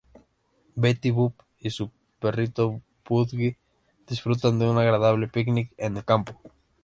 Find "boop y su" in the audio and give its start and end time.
1.11-1.91